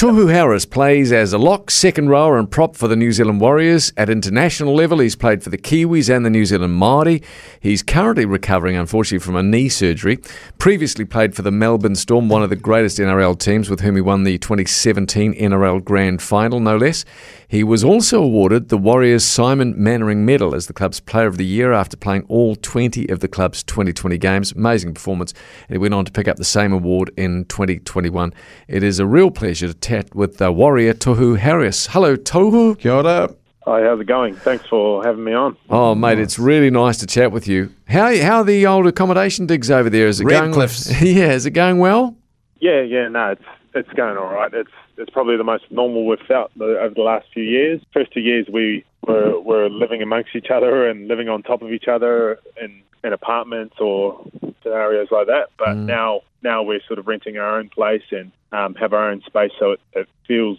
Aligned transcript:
Tohu 0.00 0.32
Harris 0.32 0.64
plays 0.64 1.12
as 1.12 1.34
a 1.34 1.36
lock, 1.36 1.70
second 1.70 2.08
rower, 2.08 2.38
and 2.38 2.50
prop 2.50 2.74
for 2.74 2.88
the 2.88 2.96
New 2.96 3.12
Zealand 3.12 3.38
Warriors. 3.38 3.92
At 3.98 4.08
international 4.08 4.74
level, 4.74 4.98
he's 4.98 5.14
played 5.14 5.42
for 5.42 5.50
the 5.50 5.58
Kiwis 5.58 6.08
and 6.08 6.24
the 6.24 6.30
New 6.30 6.46
Zealand 6.46 6.80
Māori. 6.80 7.22
He's 7.60 7.82
currently 7.82 8.24
recovering, 8.24 8.76
unfortunately, 8.76 9.22
from 9.22 9.36
a 9.36 9.42
knee 9.42 9.68
surgery. 9.68 10.18
Previously 10.58 11.04
played 11.04 11.34
for 11.36 11.42
the 11.42 11.50
Melbourne 11.50 11.96
Storm, 11.96 12.30
one 12.30 12.42
of 12.42 12.48
the 12.48 12.56
greatest 12.56 12.96
NRL 12.96 13.38
teams, 13.38 13.68
with 13.68 13.80
whom 13.80 13.94
he 13.94 14.00
won 14.00 14.24
the 14.24 14.38
2017 14.38 15.34
NRL 15.34 15.84
Grand 15.84 16.22
Final, 16.22 16.60
no 16.60 16.78
less. 16.78 17.04
He 17.50 17.64
was 17.64 17.82
also 17.82 18.22
awarded 18.22 18.68
the 18.68 18.78
Warriors 18.78 19.24
Simon 19.24 19.74
Mannering 19.76 20.24
Medal 20.24 20.54
as 20.54 20.68
the 20.68 20.72
club's 20.72 21.00
Player 21.00 21.26
of 21.26 21.36
the 21.36 21.44
Year 21.44 21.72
after 21.72 21.96
playing 21.96 22.22
all 22.28 22.54
20 22.54 23.08
of 23.08 23.18
the 23.18 23.26
club's 23.26 23.64
2020 23.64 24.16
games. 24.18 24.52
Amazing 24.52 24.94
performance. 24.94 25.34
And 25.66 25.74
he 25.74 25.78
went 25.78 25.92
on 25.92 26.04
to 26.04 26.12
pick 26.12 26.28
up 26.28 26.36
the 26.36 26.44
same 26.44 26.72
award 26.72 27.10
in 27.16 27.46
2021. 27.46 28.32
It 28.68 28.84
is 28.84 29.00
a 29.00 29.06
real 29.06 29.32
pleasure 29.32 29.66
to 29.66 29.74
chat 29.74 30.14
with 30.14 30.36
the 30.36 30.52
Warrior 30.52 30.94
Tohu 30.94 31.38
Harris. 31.38 31.88
Hello, 31.88 32.14
Tohu. 32.14 32.78
Kia 32.78 32.92
ora. 32.92 33.34
Hi, 33.64 33.82
how's 33.82 33.98
it 33.98 34.06
going? 34.06 34.36
Thanks 34.36 34.64
for 34.68 35.02
having 35.02 35.24
me 35.24 35.32
on. 35.32 35.56
Oh, 35.68 35.96
mate, 35.96 36.20
it's 36.20 36.38
really 36.38 36.70
nice 36.70 36.98
to 36.98 37.06
chat 37.06 37.32
with 37.32 37.48
you. 37.48 37.74
How 37.88 38.16
how 38.22 38.36
are 38.38 38.44
the 38.44 38.64
old 38.68 38.86
accommodation 38.86 39.46
digs 39.46 39.72
over 39.72 39.90
there? 39.90 40.06
Is 40.06 40.20
it 40.20 40.24
Redcliffs. 40.28 40.92
going? 41.00 41.16
Yeah, 41.16 41.32
is 41.32 41.46
it 41.46 41.50
going 41.50 41.78
well? 41.80 42.16
Yeah, 42.60 42.82
yeah, 42.82 43.08
no, 43.08 43.30
it's 43.30 43.42
it's 43.74 43.88
going 43.94 44.16
all 44.16 44.32
right. 44.32 44.52
It's 44.52 44.70
it's 44.96 45.10
probably 45.10 45.36
the 45.36 45.44
most 45.44 45.64
normal 45.70 46.06
we've 46.06 46.18
felt 46.26 46.50
over 46.60 46.94
the 46.94 47.02
last 47.02 47.26
few 47.32 47.42
years. 47.42 47.80
First 47.92 48.12
two 48.12 48.20
years 48.20 48.46
we 48.52 48.84
were 49.06 49.38
were 49.40 49.68
living 49.68 50.02
amongst 50.02 50.34
each 50.36 50.50
other 50.50 50.88
and 50.88 51.08
living 51.08 51.28
on 51.28 51.42
top 51.42 51.62
of 51.62 51.72
each 51.72 51.88
other 51.88 52.38
in 52.60 52.82
in 53.02 53.12
apartments 53.12 53.76
or 53.80 54.22
scenarios 54.62 55.08
like 55.10 55.26
that. 55.28 55.48
But 55.58 55.70
Mm. 55.76 55.86
now 55.86 56.20
now 56.42 56.62
we're 56.62 56.82
sort 56.86 56.98
of 56.98 57.06
renting 57.06 57.38
our 57.38 57.58
own 57.58 57.68
place 57.68 58.02
and 58.10 58.30
um, 58.52 58.74
have 58.74 58.92
our 58.92 59.08
own 59.10 59.22
space, 59.22 59.52
so 59.58 59.72
it, 59.72 59.80
it 59.94 60.08
feels 60.26 60.58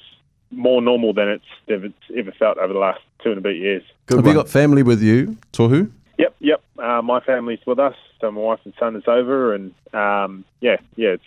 more 0.51 0.81
normal 0.81 1.13
than 1.13 1.27
it's 1.29 1.45
ever, 1.69 1.89
ever 2.15 2.31
felt 2.31 2.57
over 2.57 2.71
the 2.73 2.79
last 2.79 3.01
two 3.23 3.29
and 3.29 3.37
a 3.37 3.41
bit 3.41 3.55
years. 3.57 3.83
Good 4.05 4.17
Have 4.17 4.25
one. 4.25 4.35
you 4.35 4.41
got 4.41 4.49
family 4.49 4.83
with 4.83 5.01
you, 5.01 5.37
Tohu? 5.53 5.89
Yep, 6.17 6.35
yep. 6.39 6.61
Uh, 6.77 7.01
my 7.01 7.19
family's 7.21 7.59
with 7.65 7.79
us, 7.79 7.95
so 8.19 8.31
my 8.31 8.39
wife 8.41 8.59
and 8.65 8.73
son 8.79 8.95
is 8.95 9.03
over, 9.07 9.53
and 9.53 9.73
um, 9.93 10.45
yeah, 10.61 10.77
yeah. 10.95 11.09
It's 11.09 11.23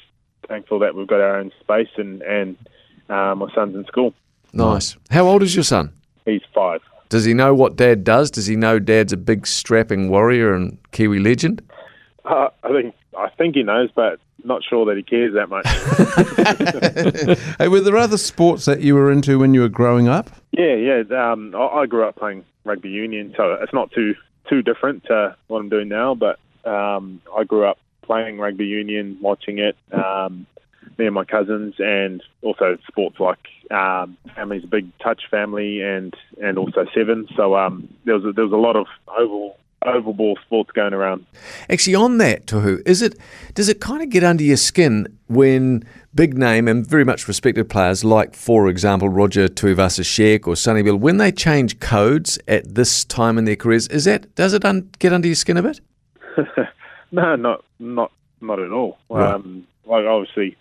thankful 0.46 0.78
that 0.80 0.94
we've 0.94 1.06
got 1.06 1.20
our 1.20 1.36
own 1.38 1.52
space, 1.60 1.88
and 1.96 2.22
and 2.22 2.56
uh, 3.08 3.34
my 3.34 3.52
son's 3.54 3.74
in 3.76 3.84
school. 3.86 4.14
Nice. 4.52 4.96
How 5.10 5.26
old 5.26 5.42
is 5.42 5.54
your 5.54 5.64
son? 5.64 5.92
He's 6.24 6.42
five. 6.54 6.80
Does 7.08 7.24
he 7.24 7.34
know 7.34 7.54
what 7.54 7.76
Dad 7.76 8.04
does? 8.04 8.30
Does 8.30 8.46
he 8.46 8.56
know 8.56 8.78
Dad's 8.78 9.12
a 9.12 9.16
big 9.16 9.46
strapping 9.46 10.08
warrior 10.08 10.54
and 10.54 10.78
Kiwi 10.92 11.18
legend? 11.18 11.62
Uh, 12.24 12.48
I 12.62 12.68
think 12.68 12.94
I 13.18 13.28
think 13.30 13.54
he 13.54 13.62
knows, 13.62 13.90
but 13.94 14.18
not 14.44 14.62
sure 14.62 14.84
that 14.86 14.96
he 14.96 15.02
cares 15.02 15.34
that 15.34 15.48
much. 15.48 15.66
Hey, 17.58 17.68
were 17.68 17.80
there 17.80 17.96
other 17.96 18.18
sports 18.18 18.64
that 18.64 18.80
you 18.80 18.94
were 18.94 19.10
into 19.10 19.38
when 19.38 19.54
you 19.54 19.60
were 19.60 19.68
growing 19.68 20.08
up? 20.08 20.30
yeah, 20.52 20.74
yeah. 20.74 21.02
Um, 21.32 21.54
I, 21.54 21.66
I 21.66 21.86
grew 21.86 22.04
up 22.06 22.16
playing 22.16 22.44
rugby 22.64 22.90
union, 22.90 23.34
so 23.36 23.52
it's 23.60 23.72
not 23.72 23.90
too 23.92 24.14
too 24.48 24.62
different 24.62 25.04
to 25.04 25.36
what 25.48 25.60
I'm 25.60 25.68
doing 25.68 25.88
now. 25.88 26.14
But 26.14 26.38
um, 26.64 27.20
I 27.36 27.44
grew 27.44 27.64
up 27.64 27.78
playing 28.04 28.38
rugby 28.38 28.66
union, 28.66 29.18
watching 29.20 29.58
it. 29.58 29.76
Um, 29.92 30.46
me 30.98 31.06
and 31.06 31.14
my 31.14 31.24
cousins, 31.24 31.74
and 31.78 32.22
also 32.42 32.78
sports 32.86 33.18
like 33.18 33.38
um, 33.70 34.16
family's 34.34 34.64
a 34.64 34.68
big 34.68 34.96
touch 34.98 35.22
family, 35.30 35.80
and 35.82 36.14
and 36.42 36.58
also 36.58 36.86
seven. 36.94 37.26
So 37.36 37.56
um, 37.56 37.88
there 38.04 38.14
was 38.14 38.24
a, 38.24 38.32
there 38.32 38.44
was 38.44 38.52
a 38.52 38.56
lot 38.56 38.76
of 38.76 38.86
oval 39.08 39.58
oval 39.84 40.12
ball 40.14 40.38
sports 40.44 40.70
going 40.72 40.94
around. 40.94 41.26
Actually, 41.68 41.94
on 41.94 42.18
that, 42.18 42.46
Tohu, 42.46 42.86
is 42.86 43.02
it 43.02 43.18
does 43.54 43.68
it 43.68 43.80
kind 43.80 44.02
of 44.02 44.10
get 44.10 44.24
under 44.24 44.42
your 44.42 44.56
skin 44.56 45.18
when 45.26 45.84
big 46.14 46.38
name 46.38 46.68
and 46.68 46.86
very 46.86 47.04
much 47.04 47.26
respected 47.26 47.68
players 47.68 48.04
like, 48.04 48.34
for 48.34 48.68
example, 48.68 49.08
Roger 49.08 49.48
Tuivasa-Sheck 49.48 50.46
or 50.46 50.54
Sonny 50.54 50.82
Bill, 50.82 50.96
when 50.96 51.16
they 51.16 51.32
change 51.32 51.80
codes 51.80 52.38
at 52.46 52.74
this 52.74 53.04
time 53.04 53.36
in 53.36 53.44
their 53.46 53.56
careers, 53.56 53.88
is 53.88 54.04
that 54.04 54.32
does 54.34 54.52
it 54.52 54.64
un- 54.64 54.90
get 54.98 55.12
under 55.12 55.26
your 55.26 55.34
skin 55.34 55.56
a 55.56 55.62
bit? 55.62 55.80
No, 57.12 57.36
not 57.36 57.64
not 57.78 58.12
not 58.40 58.58
at 58.58 58.70
all. 58.70 58.98
Right. 59.08 59.34
Um, 59.34 59.66
like 59.86 60.04
obviously, 60.04 60.56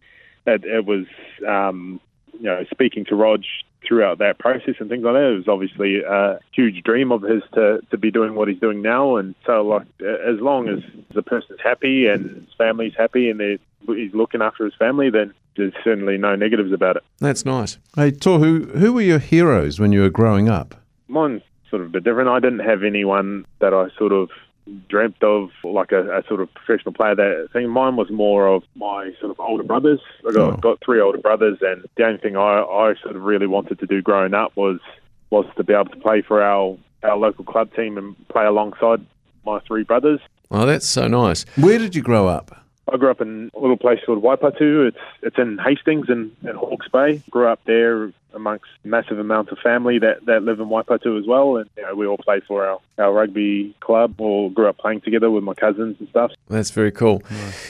it, 0.45 0.63
it 0.65 0.85
was 0.85 1.05
um, 1.47 1.99
you 2.33 2.43
know 2.43 2.63
speaking 2.71 3.05
to 3.05 3.15
Rog 3.15 3.43
throughout 3.87 4.19
that 4.19 4.39
process 4.39 4.75
and 4.79 4.89
things 4.89 5.03
like 5.03 5.13
that. 5.13 5.31
It 5.31 5.37
was 5.37 5.47
obviously 5.47 6.01
a 6.01 6.39
huge 6.53 6.83
dream 6.83 7.11
of 7.11 7.21
his 7.21 7.43
to 7.53 7.79
to 7.91 7.97
be 7.97 8.11
doing 8.11 8.35
what 8.35 8.47
he's 8.47 8.59
doing 8.59 8.81
now. 8.81 9.17
And 9.17 9.35
so, 9.45 9.61
like 9.61 9.87
as 10.01 10.39
long 10.39 10.69
as 10.69 10.79
the 11.13 11.21
person's 11.23 11.59
happy 11.61 12.07
and 12.07 12.45
his 12.45 12.53
family's 12.57 12.93
happy 12.97 13.29
and 13.29 13.41
he's 13.41 14.13
looking 14.13 14.41
after 14.41 14.65
his 14.65 14.75
family, 14.75 15.09
then 15.09 15.33
there's 15.55 15.73
certainly 15.83 16.17
no 16.17 16.35
negatives 16.35 16.71
about 16.71 16.97
it. 16.97 17.03
That's 17.19 17.45
nice. 17.45 17.77
Hey, 17.95 18.11
Tohu, 18.11 18.75
who 18.77 18.93
were 18.93 19.01
your 19.01 19.19
heroes 19.19 19.79
when 19.79 19.91
you 19.91 20.01
were 20.01 20.09
growing 20.09 20.49
up? 20.49 20.75
Mine's 21.07 21.43
sort 21.69 21.81
of 21.81 21.89
a 21.89 21.91
bit 21.91 22.03
different. 22.03 22.29
I 22.29 22.39
didn't 22.39 22.59
have 22.59 22.83
anyone 22.83 23.45
that 23.59 23.73
I 23.73 23.87
sort 23.97 24.11
of 24.11 24.29
dreamt 24.88 25.22
of 25.24 25.50
like 25.63 25.91
a, 25.91 26.19
a 26.19 26.24
sort 26.28 26.40
of 26.41 26.53
professional 26.53 26.94
player 26.94 27.16
that 27.16 27.50
thing 27.51 27.69
mine 27.69 27.96
was 27.97 28.09
more 28.09 28.47
of 28.47 28.63
my 28.75 29.12
sort 29.19 29.29
of 29.31 29.40
older 29.40 29.63
brothers 29.63 30.00
i 30.28 30.31
got, 30.31 30.53
Oh. 30.53 30.57
got 30.57 30.79
three 30.84 31.01
older 31.01 31.18
brothers 31.18 31.57
and 31.62 31.84
the 31.97 32.03
only 32.06 32.18
thing 32.19 32.38
I, 32.38 32.62
I 32.62 32.94
sort 33.03 33.16
of 33.16 33.23
really 33.23 33.47
wanted 33.47 33.79
to 33.79 33.85
do 33.85 34.02
growing 34.02 34.34
up 34.34 34.56
was 34.56 34.79
was 35.31 35.46
to 35.57 35.63
be 35.63 35.73
able 35.73 35.85
to 35.85 35.97
play 35.97 36.22
for 36.22 36.41
our 36.41 36.78
our 37.03 37.18
local 37.18 37.44
club 37.44 37.73
team 37.75 37.97
and 37.97 38.16
play 38.29 38.46
alongside 38.46 39.06
my 39.46 39.59
three 39.68 39.84
brothers 39.84 40.19
Oh, 40.56 40.68
that's 40.68 40.88
so 40.88 41.07
nice. 41.07 41.46
Where 41.57 41.79
did 41.79 41.96
you 41.96 42.03
grow 42.03 42.28
up? 42.28 42.56
I 42.91 42.97
grew 42.97 43.09
up 43.09 43.22
in 43.22 43.50
a 43.56 43.59
little 43.59 43.75
place 43.78 44.00
called 44.06 44.22
Waipatu. 44.22 44.88
It's 44.88 44.97
it's 45.23 45.38
in 45.40 45.57
Hastings 45.57 46.09
in, 46.09 46.31
in 46.44 46.56
Hawke's 46.56 46.88
Bay. 46.90 47.23
Grew 47.31 47.47
up 47.47 47.59
there 47.66 48.12
amongst 48.33 48.66
massive 48.83 49.19
amounts 49.19 49.51
of 49.51 49.57
family 49.59 49.99
that, 49.99 50.25
that 50.25 50.44
live 50.44 50.59
in 50.59 50.67
Waipatu 50.67 51.19
as 51.19 51.27
well. 51.27 51.57
And 51.57 51.69
you 51.77 51.83
know, 51.83 51.95
we 51.95 52.07
all 52.07 52.17
play 52.17 52.41
for 52.47 52.66
our, 52.66 52.79
our 52.97 53.13
rugby 53.13 53.75
club. 53.79 54.19
All 54.19 54.49
grew 54.49 54.67
up 54.67 54.77
playing 54.77 55.01
together 55.01 55.29
with 55.29 55.44
my 55.44 55.53
cousins 55.53 55.97
and 55.99 56.09
stuff. 56.09 56.31
That's 56.49 56.72
very 56.72 56.91
cool. 56.91 57.22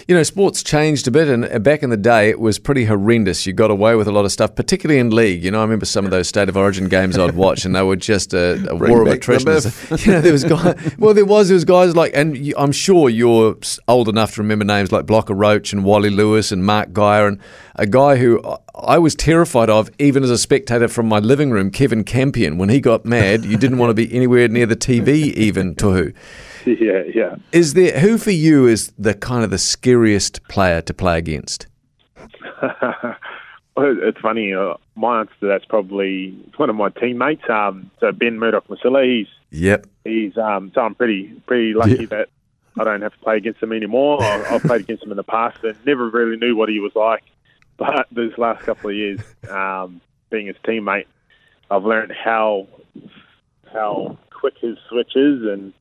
You 0.08 0.16
know, 0.16 0.24
sports 0.24 0.64
changed 0.64 1.08
a 1.08 1.12
bit, 1.12 1.28
and 1.28 1.46
uh, 1.46 1.60
back 1.60 1.84
in 1.84 1.90
the 1.90 1.98
day, 1.98 2.30
it 2.30 2.40
was 2.40 2.60
pretty 2.60 2.86
horrendous. 2.86 3.46
You 3.46 3.54
got 3.54 3.72
away 3.72 3.96
with 3.96 4.08
a 4.08 4.12
lot 4.12 4.26
of 4.26 4.32
stuff, 4.32 4.56
particularly 4.56 5.00
in 5.00 5.12
league. 5.12 5.44
You 5.44 5.52
know, 5.52 5.60
I 5.60 5.64
remember 5.64 5.86
some 5.86 6.06
of 6.06 6.12
those 6.12 6.28
state 6.28 6.50
of 6.50 6.58
origin 6.58 6.90
games 6.90 7.18
I'd 7.18 7.36
watch, 7.36 7.66
and 7.66 7.76
they 7.76 7.84
were 7.84 7.96
just 7.96 8.34
a, 8.34 8.66
a 8.70 8.76
war 8.76 9.02
of 9.02 9.08
attrition. 9.08 9.48
you 10.00 10.12
know, 10.12 10.22
there 10.22 10.34
was 10.34 10.44
guy. 10.44 10.76
Well, 10.98 11.14
there 11.14 11.26
was 11.26 11.50
there 11.50 11.56
was 11.56 11.66
guys 11.66 11.96
like, 11.96 12.12
and 12.16 12.38
you, 12.38 12.54
I'm 12.58 12.72
sure 12.72 13.10
you're 13.10 13.56
old 13.88 14.10
enough 14.10 14.36
to 14.36 14.42
remember 14.42 14.66
names 14.66 14.92
like 14.92 15.06
Blocker 15.06 15.34
Roach 15.34 15.74
and 15.74 15.84
Wally 15.84 16.10
Lewis 16.10 16.52
and 16.52 16.66
Mark 16.66 16.94
Geyer, 16.94 17.28
and 17.28 17.40
a 17.76 17.86
guy 17.86 18.18
who 18.18 18.42
I- 18.76 18.98
was 18.98 19.16
terrified 19.16 19.70
of, 19.70 19.90
even 20.00 20.24
as 20.24 20.30
a 20.30 20.38
spectator 20.38 20.88
from 20.88 21.08
my 21.08 21.20
living 21.20 21.52
room, 21.52 21.70
Kevin 21.72 22.04
Campion. 22.04 22.58
When 22.58 22.70
he 22.70 22.80
got 22.80 23.06
mad, 23.06 23.46
you 23.46 23.58
didn't 23.58 23.78
want 23.78 23.90
to 23.92 23.94
be 23.94 24.14
anywhere 24.14 24.48
near 24.48 24.66
the 24.66 24.76
TV, 24.76 25.34
even 25.34 25.76
Tohu. 25.76 26.14
yeah, 26.66 27.04
yeah. 27.14 27.36
Is 27.52 27.74
there 27.74 28.00
who 28.00 28.18
for 28.18 28.32
you 28.32 28.66
is 28.68 28.92
the 28.98 29.14
kind 29.14 29.44
of 29.44 29.50
the 29.52 29.58
scariest 29.58 30.42
player 30.48 30.82
to 30.82 30.94
play 30.94 31.18
against? 31.18 31.68
Well, 33.76 33.96
it's 34.04 34.20
funny. 34.20 34.54
Uh, 34.54 34.76
my 34.96 35.22
answer 35.22 35.34
to 35.40 35.48
that's 35.48 35.66
probably 35.66 36.30
one 36.58 36.70
of 36.70 36.76
my 36.76 36.90
teammates. 36.90 37.42
Um, 37.50 37.90
so 38.00 38.12
Ben 38.12 38.38
Murdoch-Masila. 38.38 39.04
He's 39.04 39.28
Yep. 39.50 39.88
he's 40.04 40.38
um, 40.38 40.72
so 40.76 40.82
I'm 40.82 40.94
pretty 40.94 41.34
pretty 41.48 41.74
lucky 41.74 42.06
that 42.06 42.30
I 42.80 42.84
don't 42.84 43.02
have 43.02 43.14
to 43.14 43.20
play 43.20 43.38
against 43.38 43.64
him 43.64 43.72
anymore. 43.74 44.22
I, 44.22 44.46
I've 44.56 44.62
played 44.62 44.82
against 44.82 45.04
him 45.04 45.10
in 45.10 45.18
the 45.18 45.24
past 45.24 45.64
and 45.64 45.76
never 45.88 46.08
really 46.08 46.38
knew 46.38 46.56
what 46.56 46.70
he 46.70 46.80
was 46.80 46.92
like. 46.96 47.24
But 47.78 48.08
these 48.12 48.38
last 48.38 48.66
couple 48.66 48.90
of 48.90 48.96
years, 48.96 49.20
um, 49.50 50.02
being 50.30 50.48
his 50.48 50.56
teammate, 50.64 51.08
I've 51.70 51.84
learned 51.86 52.12
how 52.12 52.68
how 53.72 54.18
quick 54.30 54.56
his 54.60 54.78
switch 54.90 55.16
is, 55.16 55.42
and 55.44 55.74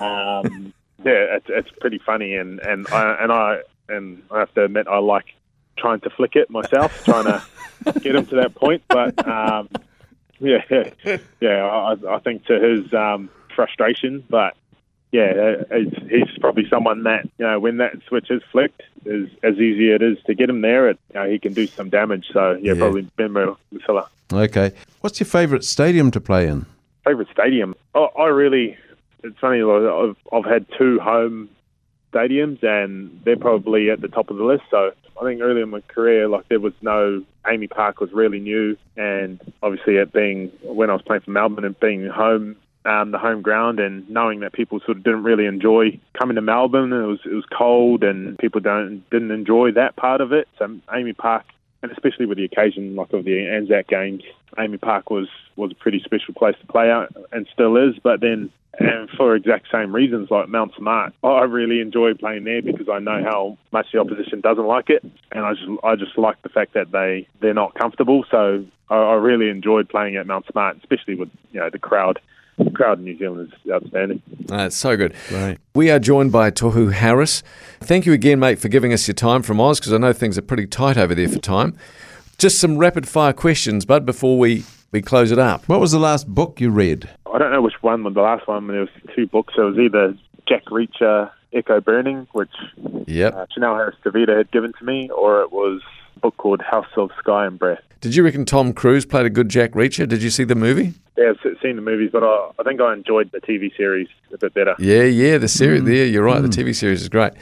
um, 0.00 0.74
yeah, 1.04 1.36
it's, 1.36 1.46
it's 1.48 1.70
pretty 1.80 1.98
funny. 1.98 2.34
And 2.34 2.60
and 2.60 2.86
I 2.88 3.16
and 3.20 3.32
I 3.32 3.58
and 3.88 4.22
I 4.30 4.40
have 4.40 4.52
to 4.54 4.64
admit, 4.64 4.86
I 4.86 4.98
like 4.98 5.34
trying 5.76 6.00
to 6.00 6.10
flick 6.10 6.36
it 6.36 6.50
myself, 6.50 7.04
trying 7.04 7.24
to 7.24 7.42
get 8.00 8.14
him 8.14 8.26
to 8.26 8.36
that 8.36 8.54
point. 8.54 8.82
But 8.88 9.26
um, 9.26 9.68
yeah, 10.40 10.62
yeah, 11.40 11.64
I, 11.66 11.96
I 12.08 12.18
think 12.20 12.46
to 12.46 12.60
his 12.60 12.92
um, 12.92 13.30
frustration, 13.54 14.24
but 14.28 14.56
yeah, 15.12 15.22
uh, 15.22 15.64
it's, 15.70 15.96
he's 16.10 16.38
probably 16.38 16.68
someone 16.68 17.02
that 17.04 17.24
you 17.38 17.46
know 17.46 17.58
when 17.58 17.78
that 17.78 17.94
switch 18.06 18.30
is 18.30 18.42
flicked, 18.52 18.82
is 19.04 19.28
as 19.42 19.54
easy 19.56 19.90
it 19.90 20.02
is 20.02 20.18
to 20.26 20.34
get 20.34 20.48
him 20.48 20.60
there. 20.60 20.90
It, 20.90 20.98
you 21.12 21.20
know, 21.20 21.28
he 21.28 21.38
can 21.38 21.52
do 21.52 21.66
some 21.66 21.88
damage. 21.90 22.28
So 22.32 22.52
yeah, 22.60 22.74
Yeah. 22.74 22.78
probably 22.78 23.02
Ben 23.16 23.30
Masila. 23.30 24.06
Okay. 24.32 24.72
What's 25.00 25.18
your 25.18 25.26
favourite 25.26 25.64
stadium 25.64 26.10
to 26.12 26.20
play 26.20 26.46
in? 26.46 26.66
Favorite 27.04 27.28
stadium? 27.32 27.74
Oh, 27.94 28.06
I 28.18 28.26
really. 28.26 28.76
It's 29.24 29.38
funny. 29.38 29.62
I've 29.62 30.16
I've 30.32 30.44
had 30.44 30.66
two 30.78 31.00
home 31.00 31.48
stadiums, 32.12 32.62
and 32.62 33.20
they're 33.24 33.36
probably 33.36 33.90
at 33.90 34.00
the 34.00 34.08
top 34.08 34.30
of 34.30 34.36
the 34.36 34.44
list. 34.44 34.62
So 34.70 34.92
I 35.20 35.24
think 35.24 35.40
early 35.40 35.60
in 35.62 35.70
my 35.70 35.80
career, 35.82 36.28
like 36.28 36.48
there 36.48 36.60
was 36.60 36.72
no 36.82 37.24
AAMI 37.44 37.70
Park 37.70 38.00
was 38.00 38.12
really 38.12 38.40
new, 38.40 38.76
and 38.96 39.40
obviously 39.62 39.96
it 39.96 40.12
being 40.12 40.48
when 40.62 40.90
I 40.90 40.92
was 40.94 41.02
playing 41.02 41.22
for 41.22 41.30
Melbourne 41.32 41.64
and 41.64 41.78
being 41.80 42.06
home. 42.06 42.56
Um, 42.86 43.10
the 43.10 43.18
home 43.18 43.42
ground 43.42 43.78
and 43.78 44.08
knowing 44.08 44.40
that 44.40 44.54
people 44.54 44.80
sort 44.80 44.96
of 44.96 45.04
didn't 45.04 45.22
really 45.22 45.44
enjoy 45.44 46.00
coming 46.18 46.36
to 46.36 46.40
Melbourne, 46.40 46.94
it 46.94 47.06
was 47.06 47.18
it 47.26 47.34
was 47.34 47.44
cold 47.56 48.02
and 48.02 48.38
people 48.38 48.62
don't 48.62 49.04
didn't 49.10 49.32
enjoy 49.32 49.72
that 49.72 49.96
part 49.96 50.22
of 50.22 50.32
it. 50.32 50.48
So 50.58 50.66
AAMI 50.88 51.14
Park 51.14 51.44
and 51.82 51.90
especially 51.92 52.26
with 52.26 52.38
the 52.38 52.44
occasion 52.44 52.94
like 52.96 53.12
of 53.12 53.24
the 53.24 53.48
Anzac 53.48 53.88
Games, 53.88 54.22
AAMI 54.58 54.80
Park 54.80 55.10
was 55.10 55.28
was 55.56 55.72
a 55.72 55.74
pretty 55.74 56.00
special 56.04 56.34
place 56.34 56.56
to 56.60 56.66
play 56.66 56.90
out 56.90 57.14
and 57.32 57.46
still 57.52 57.76
is. 57.76 57.98
But 58.02 58.20
then, 58.20 58.50
and 58.78 59.08
for 59.16 59.34
exact 59.34 59.66
same 59.72 59.94
reasons, 59.94 60.30
like 60.30 60.48
Mount 60.48 60.72
Smart, 60.76 61.14
I 61.22 61.42
really 61.42 61.80
enjoy 61.80 62.14
playing 62.14 62.44
there 62.44 62.62
because 62.62 62.88
I 62.90 62.98
know 62.98 63.22
how 63.24 63.58
much 63.72 63.86
the 63.92 63.98
opposition 63.98 64.40
doesn't 64.40 64.66
like 64.66 64.90
it, 64.90 65.02
and 65.32 65.44
I 65.44 65.54
just 65.54 65.68
I 65.82 65.96
just 65.96 66.18
like 66.18 66.40
the 66.42 66.48
fact 66.48 66.74
that 66.74 66.92
they 66.92 67.26
they're 67.40 67.54
not 67.54 67.74
comfortable. 67.74 68.24
So 68.30 68.64
I, 68.88 68.96
I 68.96 69.14
really 69.14 69.48
enjoyed 69.48 69.88
playing 69.88 70.16
at 70.16 70.26
Mount 70.26 70.46
Smart, 70.50 70.78
especially 70.78 71.14
with 71.14 71.30
you 71.52 71.60
know 71.60 71.70
the 71.70 71.78
crowd 71.78 72.20
the 72.64 72.70
crowd 72.70 72.98
in 72.98 73.04
New 73.04 73.18
Zealand 73.18 73.52
is 73.64 73.70
outstanding. 73.72 74.22
That's 74.46 74.76
so 74.76 74.96
good. 74.96 75.14
Right. 75.30 75.58
We 75.74 75.90
are 75.90 75.98
joined 75.98 76.32
by 76.32 76.50
Tohu 76.50 76.92
Harris. 76.92 77.42
Thank 77.80 78.06
you 78.06 78.12
again, 78.12 78.38
mate, 78.38 78.58
for 78.58 78.68
giving 78.68 78.92
us 78.92 79.06
your 79.08 79.14
time 79.14 79.42
from 79.42 79.60
Oz, 79.60 79.80
because 79.80 79.92
I 79.92 79.98
know 79.98 80.12
things 80.12 80.36
are 80.38 80.42
pretty 80.42 80.66
tight 80.66 80.96
over 80.96 81.14
there 81.14 81.28
for 81.28 81.38
time. 81.38 81.76
Just 82.38 82.58
some 82.60 82.78
rapid 82.78 83.06
fire 83.08 83.32
questions, 83.32 83.84
bud, 83.84 84.06
before 84.06 84.38
we, 84.38 84.64
we 84.92 85.02
close 85.02 85.30
it 85.30 85.38
up. 85.38 85.68
What 85.68 85.80
was 85.80 85.92
the 85.92 85.98
last 85.98 86.26
book 86.26 86.60
you 86.60 86.70
read? 86.70 87.08
I 87.32 87.38
don't 87.38 87.52
know 87.52 87.62
which 87.62 87.80
one, 87.82 88.02
but 88.02 88.14
the 88.14 88.22
last 88.22 88.48
one, 88.48 88.66
there 88.66 88.80
was 88.80 88.88
two 89.14 89.26
books. 89.26 89.54
It 89.56 89.60
was 89.60 89.78
either 89.78 90.16
Jack 90.48 90.64
Reacher, 90.66 91.30
Echo 91.52 91.80
Burning, 91.80 92.26
which 92.32 92.50
Yep. 93.06 93.34
uh, 93.34 93.46
Chanel 93.52 93.74
Harris-Tavita 93.74 94.36
had 94.36 94.50
given 94.50 94.72
to 94.78 94.84
me, 94.84 95.10
or 95.10 95.42
it 95.42 95.52
was 95.52 95.80
a 95.82 95.99
book 96.20 96.36
called 96.36 96.62
House 96.62 96.86
of 96.96 97.10
Sky 97.18 97.46
and 97.46 97.58
Breath. 97.58 97.80
Did 98.00 98.14
you 98.14 98.24
reckon 98.24 98.46
Tom 98.46 98.72
Cruise 98.72 99.04
played 99.04 99.26
a 99.26 99.30
good 99.30 99.50
Jack 99.50 99.72
Reacher? 99.72 100.08
Did 100.08 100.22
you 100.22 100.30
see 100.30 100.44
the 100.44 100.54
movie? 100.54 100.94
Yeah, 101.18 101.32
I've 101.44 101.56
seen 101.62 101.76
the 101.76 101.82
movies, 101.82 102.08
but 102.10 102.24
I, 102.24 102.50
I 102.58 102.62
think 102.62 102.80
I 102.80 102.94
enjoyed 102.94 103.30
the 103.30 103.40
TV 103.40 103.76
series 103.76 104.08
a 104.32 104.38
bit 104.38 104.54
better. 104.54 104.74
Yeah, 104.78 105.02
yeah, 105.02 105.36
the 105.36 105.48
series. 105.48 105.82
Mm. 105.82 105.94
Yeah, 105.94 106.04
you're 106.04 106.24
right. 106.24 106.40
The 106.40 106.48
mm. 106.48 106.64
TV 106.64 106.74
series 106.74 107.02
is 107.02 107.10
great. 107.10 107.34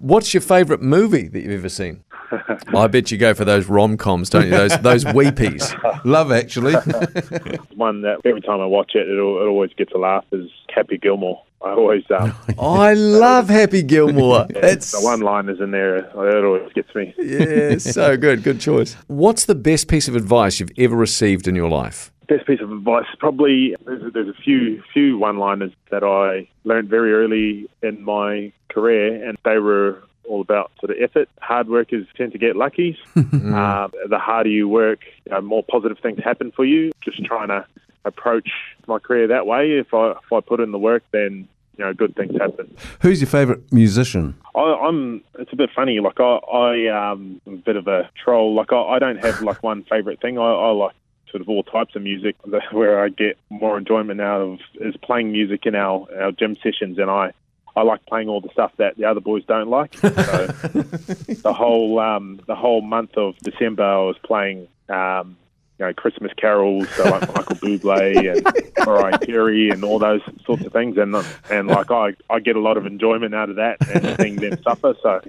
What's 0.00 0.34
your 0.34 0.42
favourite 0.42 0.82
movie 0.82 1.28
that 1.28 1.40
you've 1.40 1.52
ever 1.52 1.70
seen? 1.70 2.04
I 2.74 2.86
bet 2.86 3.10
you 3.10 3.18
go 3.18 3.34
for 3.34 3.44
those 3.44 3.66
rom 3.66 3.96
coms, 3.96 4.30
don't 4.30 4.44
you? 4.44 4.50
Those 4.50 4.78
those 4.78 5.04
weepies. 5.04 6.04
Love, 6.04 6.32
actually. 6.32 6.72
One 7.74 8.02
that 8.02 8.20
every 8.24 8.40
time 8.40 8.60
I 8.60 8.66
watch 8.66 8.92
it, 8.94 9.08
it, 9.08 9.14
it 9.14 9.18
always 9.20 9.72
gets 9.74 9.92
a 9.92 9.98
laugh 9.98 10.24
is 10.32 10.50
Happy 10.74 10.98
Gilmore. 10.98 11.42
I 11.64 11.74
always, 11.74 12.02
um, 12.10 12.34
I 12.58 12.94
love 12.94 13.48
Happy 13.48 13.82
Gilmore. 13.82 14.46
It's 14.50 14.90
the 14.90 15.00
one 15.00 15.20
liners 15.20 15.60
in 15.60 15.70
there, 15.70 15.96
it 15.96 16.14
always 16.14 16.72
gets 16.72 16.92
me. 16.94 17.14
yeah, 17.18 17.78
so 17.78 18.16
good. 18.16 18.42
Good 18.42 18.60
choice. 18.60 18.94
What's 19.06 19.44
the 19.44 19.54
best 19.54 19.86
piece 19.86 20.08
of 20.08 20.16
advice 20.16 20.58
you've 20.58 20.72
ever 20.76 20.96
received 20.96 21.46
in 21.46 21.54
your 21.54 21.68
life? 21.68 22.10
Best 22.28 22.46
piece 22.46 22.60
of 22.60 22.72
advice, 22.72 23.04
probably 23.18 23.76
there's 23.84 24.02
a, 24.02 24.10
there's 24.10 24.28
a 24.28 24.42
few 24.42 24.82
few 24.92 25.18
one-liners 25.18 25.72
that 25.90 26.02
I 26.02 26.48
learned 26.64 26.88
very 26.88 27.12
early 27.12 27.68
in 27.82 28.02
my 28.02 28.52
career, 28.68 29.28
and 29.28 29.38
they 29.44 29.58
were 29.58 30.02
all 30.28 30.40
about 30.40 30.72
sort 30.80 30.90
of 30.90 31.02
effort. 31.02 31.28
Hard 31.40 31.68
workers 31.68 32.06
tend 32.16 32.32
to 32.32 32.38
get 32.38 32.56
lucky. 32.56 32.98
uh, 33.16 33.88
the 34.08 34.18
harder 34.18 34.50
you 34.50 34.68
work, 34.68 35.00
you 35.24 35.32
know, 35.32 35.40
more 35.40 35.62
positive 35.62 35.98
things 35.98 36.18
happen 36.22 36.52
for 36.52 36.64
you. 36.64 36.92
Just 37.04 37.24
trying 37.24 37.48
to 37.48 37.66
approach 38.04 38.50
my 38.86 38.98
career 38.98 39.28
that 39.28 39.46
way. 39.46 39.72
If 39.72 39.94
I 39.94 40.12
if 40.12 40.32
I 40.32 40.40
put 40.40 40.60
in 40.60 40.72
the 40.72 40.78
work, 40.78 41.04
then 41.12 41.48
you 41.76 41.84
know 41.84 41.92
good 41.92 42.14
things 42.16 42.32
happen. 42.38 42.76
Who's 43.00 43.20
your 43.20 43.28
favourite 43.28 43.72
musician? 43.72 44.36
I, 44.54 44.60
I'm. 44.60 45.22
It's 45.38 45.52
a 45.52 45.56
bit 45.56 45.70
funny. 45.74 46.00
Like 46.00 46.20
I, 46.20 46.36
I 46.36 47.12
um, 47.12 47.40
am 47.46 47.54
a 47.54 47.56
bit 47.58 47.76
of 47.76 47.86
a 47.88 48.10
troll. 48.22 48.54
Like 48.54 48.72
I, 48.72 48.82
I 48.82 48.98
don't 48.98 49.18
have 49.24 49.42
like 49.42 49.62
one 49.62 49.84
favorite 49.84 50.20
thing. 50.20 50.38
I, 50.38 50.42
I 50.42 50.70
like 50.70 50.94
sort 51.30 51.40
of 51.40 51.48
all 51.48 51.62
types 51.62 51.96
of 51.96 52.02
music. 52.02 52.36
Where 52.72 53.02
I 53.02 53.08
get 53.08 53.38
more 53.50 53.78
enjoyment 53.78 54.20
out 54.20 54.40
of 54.40 54.58
is 54.74 54.96
playing 55.02 55.32
music 55.32 55.66
in 55.66 55.74
our 55.74 56.06
our 56.20 56.32
gym 56.32 56.56
sessions, 56.62 56.98
and 56.98 57.10
I. 57.10 57.32
I 57.74 57.82
like 57.82 58.04
playing 58.06 58.28
all 58.28 58.40
the 58.40 58.50
stuff 58.52 58.72
that 58.76 58.96
the 58.96 59.04
other 59.04 59.20
boys 59.20 59.44
don't 59.46 59.68
like. 59.68 59.96
So 59.96 60.08
the 60.10 61.54
whole 61.56 61.98
um, 61.98 62.40
the 62.46 62.54
whole 62.54 62.82
month 62.82 63.16
of 63.16 63.36
December, 63.38 63.84
I 63.84 63.98
was 63.98 64.16
playing 64.22 64.68
um, 64.88 65.36
you 65.78 65.86
know 65.86 65.92
Christmas 65.94 66.32
carols, 66.36 66.88
so 66.90 67.04
like 67.04 67.26
Michael 67.34 67.56
Bublé 67.56 68.36
and 68.36 68.46
Mariah 68.86 69.18
Carey 69.18 69.70
and 69.70 69.82
all 69.84 69.98
those 69.98 70.20
sorts 70.44 70.64
of 70.64 70.72
things, 70.72 70.98
and 70.98 71.16
and 71.50 71.68
like 71.68 71.90
I 71.90 72.14
I 72.28 72.40
get 72.40 72.56
a 72.56 72.60
lot 72.60 72.76
of 72.76 72.84
enjoyment 72.84 73.34
out 73.34 73.48
of 73.48 73.56
that 73.56 73.78
and 73.88 74.20
seeing 74.20 74.36
them 74.36 74.62
suffer. 74.62 74.94
So 75.02 75.20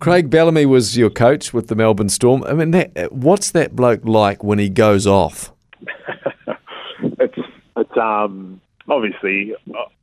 Craig 0.00 0.30
Bellamy 0.30 0.66
was 0.66 0.98
your 0.98 1.10
coach 1.10 1.54
with 1.54 1.68
the 1.68 1.76
Melbourne 1.76 2.08
Storm. 2.08 2.42
I 2.44 2.54
mean, 2.54 2.72
that, 2.72 3.12
what's 3.12 3.52
that 3.52 3.76
bloke 3.76 4.04
like 4.04 4.42
when 4.42 4.58
he 4.58 4.68
goes 4.68 5.06
off? 5.06 5.52
it's 7.02 7.38
it's 7.76 7.96
um 7.96 8.60
obviously 8.90 9.54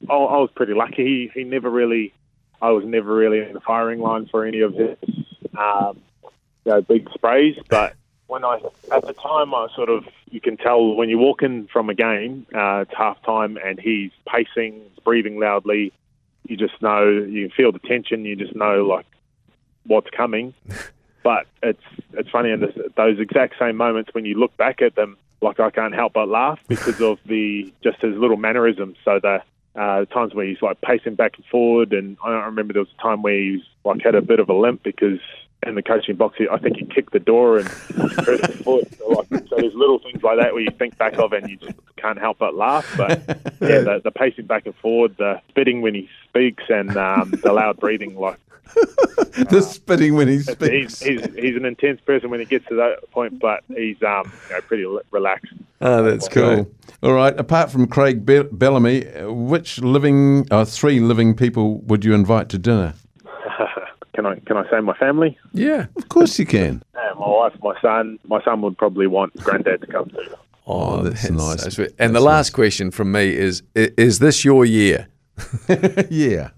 I, 0.09 0.13
I 0.13 0.37
was 0.37 0.49
pretty 0.55 0.73
lucky. 0.73 1.03
He 1.03 1.31
he 1.33 1.43
never 1.43 1.69
really 1.69 2.13
I 2.61 2.71
was 2.71 2.85
never 2.85 3.13
really 3.13 3.39
in 3.39 3.53
the 3.53 3.59
firing 3.59 3.99
line 3.99 4.27
for 4.27 4.45
any 4.45 4.61
of 4.61 4.73
his 4.73 4.97
um, 5.57 6.01
you 6.65 6.71
know, 6.71 6.81
big 6.81 7.09
sprays, 7.13 7.57
but 7.69 7.95
when 8.27 8.43
I 8.43 8.59
at 8.91 9.05
the 9.05 9.13
time 9.13 9.53
I 9.53 9.67
sort 9.75 9.89
of 9.89 10.05
you 10.29 10.41
can 10.41 10.57
tell 10.57 10.95
when 10.95 11.09
you 11.09 11.17
walk 11.17 11.43
in 11.43 11.67
from 11.67 11.89
a 11.89 11.93
game, 11.93 12.45
uh, 12.53 12.85
it's 12.87 12.93
half 12.97 13.21
time 13.23 13.57
and 13.63 13.79
he's 13.79 14.11
pacing, 14.27 14.81
breathing 15.03 15.39
loudly. 15.39 15.93
You 16.47 16.57
just 16.57 16.81
know 16.81 17.07
you 17.09 17.49
feel 17.55 17.71
the 17.71 17.79
tension. 17.79 18.25
You 18.25 18.35
just 18.35 18.55
know 18.55 18.85
like 18.85 19.05
what's 19.85 20.09
coming. 20.09 20.53
But 21.23 21.45
it's 21.61 21.83
it's 22.13 22.29
funny 22.29 22.51
in 22.51 22.61
this, 22.61 22.73
those 22.95 23.19
exact 23.19 23.55
same 23.59 23.75
moments 23.75 24.13
when 24.13 24.23
you 24.23 24.35
look 24.35 24.55
back 24.55 24.81
at 24.81 24.95
them, 24.95 25.17
like 25.41 25.59
I 25.59 25.69
can't 25.69 25.93
help 25.93 26.13
but 26.13 26.27
laugh 26.27 26.59
because 26.67 27.01
of 27.01 27.19
the 27.25 27.71
just 27.83 28.01
his 28.01 28.15
little 28.15 28.37
mannerisms. 28.37 28.97
So 29.05 29.19
the 29.21 29.41
uh, 29.75 30.05
times 30.05 30.33
where 30.33 30.45
he's 30.45 30.61
like 30.61 30.81
pacing 30.81 31.15
back 31.15 31.37
and 31.37 31.45
forward, 31.45 31.93
and 31.93 32.17
I 32.23 32.31
remember 32.45 32.73
there 32.73 32.81
was 32.81 32.93
a 32.97 33.01
time 33.01 33.21
where 33.21 33.37
he 33.37 33.51
was 33.51 33.61
like 33.85 34.01
had 34.03 34.15
a 34.15 34.21
bit 34.21 34.39
of 34.39 34.49
a 34.49 34.53
limp 34.53 34.83
because 34.83 35.19
in 35.65 35.75
the 35.75 35.81
coaching 35.81 36.15
box, 36.15 36.37
he, 36.37 36.47
I 36.49 36.57
think 36.57 36.77
he 36.77 36.85
kicked 36.85 37.13
the 37.13 37.19
door 37.19 37.57
and 37.57 37.67
hurt 37.67 38.45
his 38.45 38.61
foot. 38.61 38.87
So, 38.97 39.07
like, 39.07 39.27
so 39.47 39.55
there's 39.57 39.73
little 39.73 39.99
things 39.99 40.21
like 40.23 40.37
that 40.39 40.53
where 40.53 40.61
you 40.61 40.71
think 40.71 40.97
back 40.97 41.17
of 41.17 41.33
and 41.33 41.49
you 41.49 41.57
just 41.57 41.77
can't 41.97 42.19
help 42.19 42.37
but 42.39 42.55
laugh. 42.55 42.91
But 42.95 43.19
yeah, 43.59 43.79
the, 43.79 44.01
the 44.03 44.11
pacing 44.11 44.45
back 44.45 44.65
and 44.65 44.75
forward, 44.75 45.17
the 45.17 45.41
spitting 45.49 45.81
when 45.81 45.95
he 45.95 46.09
speaks, 46.27 46.63
and 46.69 46.95
um, 46.95 47.31
the 47.43 47.53
loud 47.53 47.77
breathing, 47.77 48.15
like 48.15 48.39
the 49.49 49.61
spitting 49.61 50.15
when 50.15 50.27
he 50.27 50.39
speaks. 50.39 50.99
he's, 50.99 51.21
he's 51.23 51.35
he's 51.35 51.55
an 51.55 51.65
intense 51.65 52.01
person 52.01 52.29
when 52.29 52.39
he 52.39 52.45
gets 52.45 52.65
to 52.67 52.75
that 52.75 53.09
point, 53.11 53.39
but 53.39 53.63
he's 53.69 54.01
um 54.03 54.31
you 54.49 54.55
know, 54.55 54.61
pretty 54.61 54.85
relaxed. 55.11 55.53
Oh, 55.81 56.03
that's 56.03 56.27
Cool. 56.27 56.69
All 57.03 57.13
right. 57.13 57.37
Apart 57.39 57.71
from 57.71 57.87
Craig 57.87 58.25
Be- 58.25 58.43
Bellamy, 58.51 59.07
uh, 59.07 59.31
which 59.31 59.79
living, 59.79 60.47
uh, 60.49 60.65
three 60.65 60.99
living 60.99 61.35
people 61.35 61.79
would 61.81 62.03
you 62.03 62.13
invite 62.15 62.49
to 62.49 62.57
dinner? 62.57 62.95
can 64.15 64.25
I 64.25 64.39
can 64.39 64.57
I 64.57 64.69
say 64.69 64.79
my 64.79 64.95
family? 64.97 65.37
Yeah. 65.53 65.85
Of 65.95 66.09
course 66.09 66.39
you 66.39 66.45
can. 66.45 66.81
Uh, 66.95 67.13
my 67.19 67.27
wife, 67.27 67.53
my 67.61 67.79
son. 67.81 68.17
My 68.27 68.43
son 68.43 68.61
would 68.61 68.77
probably 68.77 69.07
want 69.07 69.35
granddad 69.37 69.81
to 69.81 69.87
come 69.87 70.09
too. 70.09 70.23
Oh, 70.69 71.01
that's 71.01 71.29
nice. 71.29 71.63
so 71.63 71.69
sweet. 71.69 71.91
and 71.97 72.13
the 72.13 72.19
last 72.19 72.49
question 72.49 72.91
from 72.91 73.13
me 73.13 73.33
is: 73.33 73.63
Is 73.73 74.19
this 74.19 74.43
your 74.43 74.65
year? 74.65 75.07
yeah. 76.09 76.49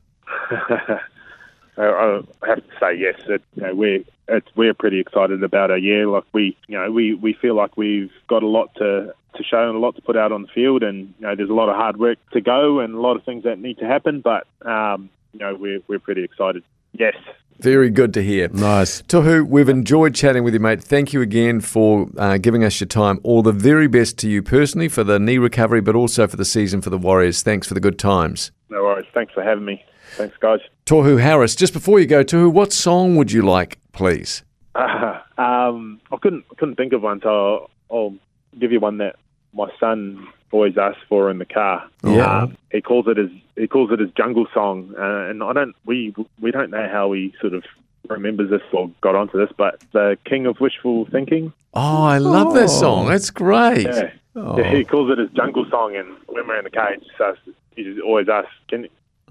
Uh, 1.80 2.22
I 2.44 2.48
have 2.48 2.58
to 2.58 2.74
say 2.80 2.96
yes. 2.98 3.16
It, 3.28 3.42
you 3.56 3.64
know, 3.64 3.74
we're 3.74 4.04
it's, 4.28 4.48
we're 4.56 4.74
pretty 4.74 5.00
excited 5.00 5.42
about 5.44 5.72
our 5.72 5.78
year. 5.78 6.08
Like 6.08 6.26
we, 6.34 6.58
you 6.68 6.78
know, 6.78 6.92
we, 6.92 7.14
we 7.14 7.34
feel 7.34 7.56
like 7.56 7.78
we've 7.78 8.12
got 8.28 8.44
a 8.44 8.48
lot 8.48 8.76
to 8.76 9.14
to 9.36 9.44
show 9.44 9.68
and 9.68 9.76
a 9.76 9.80
lot 9.80 9.96
to 9.96 10.02
put 10.02 10.18
out 10.18 10.32
on 10.32 10.42
the 10.42 10.48
field, 10.50 10.84
and 10.84 11.14
you 11.20 11.28
know, 11.28 11.36
there's 11.36 11.50
a 11.50 11.54
lot 11.54 11.70
of 11.70 11.76
hard 11.76 11.98
work 11.98 12.18
to 12.34 12.42
go 12.42 12.80
and 12.80 12.96
a 12.96 13.00
lot 13.00 13.16
of 13.16 13.24
things 13.24 13.44
that 13.44 13.60
need 13.60 13.78
to 13.78 13.86
happen. 13.86 14.22
But 14.22 14.46
um, 14.66 15.10
you 15.34 15.40
know, 15.40 15.56
we're 15.56 15.80
we're 15.88 16.00
pretty 16.00 16.24
excited. 16.24 16.64
Yes. 16.94 17.16
Very 17.60 17.90
good 17.90 18.14
to 18.14 18.24
hear. 18.24 18.48
Nice. 18.48 19.02
Tohu, 19.02 19.46
we've 19.46 19.68
enjoyed 19.68 20.16
chatting 20.16 20.46
with 20.46 20.54
you, 20.54 20.62
mate. 20.62 20.82
Thank 20.82 21.12
you 21.12 21.22
again 21.22 21.60
for 21.60 22.08
uh, 22.18 22.38
giving 22.38 22.64
us 22.64 22.80
your 22.80 22.88
time. 22.88 23.20
All 23.22 23.42
the 23.42 23.52
very 23.52 23.88
best 23.88 24.18
to 24.20 24.30
you 24.30 24.42
personally 24.42 24.88
for 24.88 25.04
the 25.04 25.20
knee 25.20 25.38
recovery, 25.38 25.82
but 25.82 25.94
also 25.94 26.26
for 26.26 26.38
the 26.38 26.46
season 26.46 26.80
for 26.80 26.90
the 26.90 26.98
Warriors. 26.98 27.44
Thanks 27.44 27.68
for 27.68 27.74
the 27.74 27.82
good 27.82 28.00
times. 28.00 28.52
No 28.70 28.84
worries. 28.84 29.08
Thanks 29.14 29.34
for 29.34 29.44
having 29.44 29.66
me. 29.66 29.84
Thanks, 30.12 30.38
guys. 30.38 30.62
Tohu 30.90 31.22
Harris, 31.22 31.54
just 31.54 31.72
before 31.72 32.00
you 32.00 32.08
go, 32.08 32.24
Tohu, 32.24 32.52
what 32.52 32.74
song 32.74 33.16
would 33.16 33.32
you 33.32 33.44
like, 33.44 33.78
please? 33.92 34.42
um, 34.76 36.02
I 36.12 36.18
couldn't 36.20 36.46
couldn't 36.58 36.78
think 36.78 36.94
of 36.94 37.04
one, 37.04 37.22
so 37.22 37.70
I'll, 37.92 37.96
I'll 37.96 38.16
give 38.60 38.72
you 38.72 38.80
one 38.80 38.98
that 38.98 39.18
my 39.54 39.70
son 39.80 40.28
always 40.52 40.80
asks 40.80 41.04
for 41.08 41.30
in 41.30 41.38
the 41.38 41.46
car. 41.46 41.88
Yeah. 42.04 42.42
Um, 42.42 42.58
he 42.72 42.82
calls 42.82 43.06
it 43.08 43.18
his 43.18 43.30
he 43.56 43.68
calls 43.68 43.92
it 43.92 44.00
his 44.00 44.10
jungle 44.18 44.48
song, 44.52 44.96
uh, 44.98 45.30
and 45.30 45.44
I 45.44 45.54
don't 45.54 45.76
we 45.86 46.16
we 46.42 46.50
don't 46.50 46.72
know 46.72 46.90
how 46.92 47.12
he 47.12 47.36
sort 47.40 47.54
of 47.54 47.66
remembers 48.08 48.50
this 48.50 48.64
or 48.74 48.90
got 49.02 49.14
onto 49.14 49.38
this, 49.38 49.52
but 49.56 49.80
the 49.92 50.18
King 50.26 50.48
of 50.48 50.60
Wishful 50.60 51.06
Thinking. 51.12 51.54
Oh, 51.76 52.02
I 52.02 52.18
love 52.18 52.56
that 52.56 52.72
song. 52.72 53.10
That's 53.10 53.30
great. 53.30 53.84
Yeah. 53.84 54.12
Oh. 54.36 54.58
Yeah, 54.58 54.74
he 54.74 54.86
calls 54.86 55.12
it 55.12 55.20
his 55.20 55.30
jungle 55.36 55.68
song, 55.70 55.96
and 55.96 56.18
when 56.26 56.48
we're 56.48 56.58
in 56.58 56.64
the 56.64 56.72
car, 56.72 56.96
he 56.96 57.00
just 57.00 57.22
asks, 57.22 57.42
he 57.76 57.84
just 57.84 58.02
always 58.02 58.28
asks, 58.28 58.50
"Can 58.68 58.88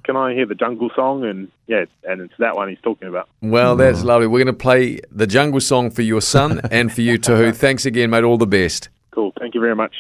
can 0.09 0.17
I 0.17 0.33
hear 0.33 0.47
the 0.47 0.55
jungle 0.55 0.91
song?" 0.97 1.25
And 1.25 1.51
yeah, 1.67 1.85
and 2.05 2.23
it's 2.23 2.33
that 2.39 2.57
one 2.57 2.71
he's 2.71 2.81
talking 2.81 3.09
about. 3.09 3.29
Well, 3.43 3.77
that's 3.77 4.01
mm. 4.01 4.05
lovely. 4.05 4.27
We're 4.27 4.43
going 4.45 4.55
to 4.55 4.65
play 4.65 5.01
the 5.13 5.27
jungle 5.27 5.61
song 5.61 5.91
for 5.91 6.01
your 6.01 6.23
son 6.23 6.63
and 6.71 6.91
for 6.91 7.03
you, 7.03 7.19
Tohu. 7.19 7.55
Thanks 7.67 7.85
again, 7.85 8.09
mate. 8.09 8.25
All 8.25 8.39
the 8.39 8.47
best. 8.47 8.89
Cool. 9.11 9.33
Thank 9.39 9.55
you 9.55 9.61
very 9.61 9.77
much. 9.77 9.95